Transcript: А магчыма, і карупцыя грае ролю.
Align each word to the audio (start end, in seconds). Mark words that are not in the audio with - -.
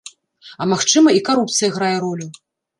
А 0.65 0.67
магчыма, 0.71 1.15
і 1.19 1.23
карупцыя 1.29 1.69
грае 1.79 1.95
ролю. 2.09 2.27